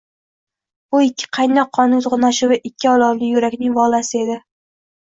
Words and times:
Bu 0.95 1.01
ikki 1.07 1.27
qaynoq 1.39 1.69
qonning 1.79 2.03
toʻqnashuvi, 2.07 2.59
ikki 2.73 2.93
olovli 2.97 3.33
yurakning 3.37 3.81
volasi 3.81 4.27
edi 4.27 4.43